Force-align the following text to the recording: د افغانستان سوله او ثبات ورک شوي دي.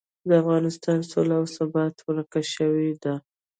د 0.27 0.29
افغانستان 0.41 0.99
سوله 1.11 1.35
او 1.41 1.45
ثبات 1.57 1.95
ورک 2.07 2.33
شوي 2.55 2.89
دي. 3.03 3.13